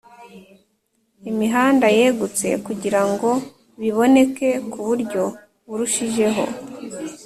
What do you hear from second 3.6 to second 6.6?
biboneke ku buryo burushijeho.